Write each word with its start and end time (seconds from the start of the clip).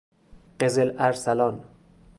قزل 0.59 0.95
ارسلان 0.99 1.63